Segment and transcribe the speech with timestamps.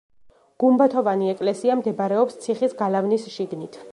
[0.63, 3.83] გუმბათოვანი ეკლესია მდებარეობს ციხის გალავნის შიგნით.